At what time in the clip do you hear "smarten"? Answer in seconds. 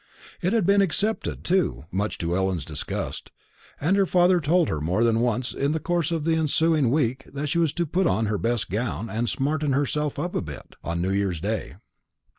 9.29-9.73